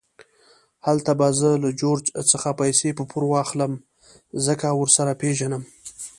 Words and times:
هلته 0.85 1.11
به 1.19 1.27
زه 1.39 1.49
له 1.63 1.69
جورج 1.81 2.05
څخه 2.31 2.49
پیسې 2.61 2.89
په 2.97 3.03
پور 3.09 3.23
واخلم، 3.33 3.73
ځکه 4.45 4.67
ورسره 4.79 5.13
پېژنم. 5.21 5.63